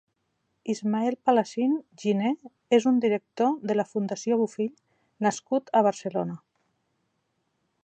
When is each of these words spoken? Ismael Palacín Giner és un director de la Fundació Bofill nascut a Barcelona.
Ismael 0.73 1.17
Palacín 1.27 1.75
Giner 2.03 2.31
és 2.79 2.87
un 2.93 2.97
director 3.05 3.53
de 3.71 3.77
la 3.79 3.87
Fundació 3.91 4.39
Bofill 4.41 4.73
nascut 5.27 5.73
a 5.81 5.85
Barcelona. 5.91 6.41